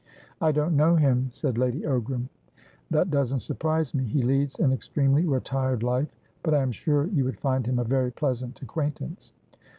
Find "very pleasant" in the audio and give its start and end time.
7.83-8.59